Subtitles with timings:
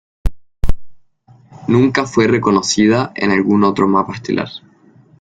[1.67, 4.49] Nunca fue reconocida en algún otro mapa estelar.